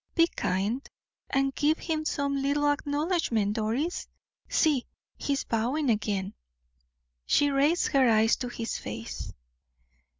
[0.15, 0.89] Be kind,
[1.29, 4.07] and give him some little acknowledgment, Doris.
[4.49, 6.33] See, he is bowing again."
[7.27, 9.31] She raised her eyes to his face.